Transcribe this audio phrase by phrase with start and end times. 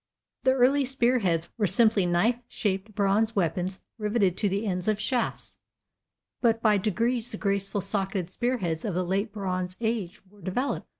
[0.45, 4.99] The early spear heads were simply knife shaped bronze weapons riveted to the ends of
[4.99, 5.59] shafts,
[6.41, 10.87] but by degrees the graceful socketed spear heads of the late bronze age were developed.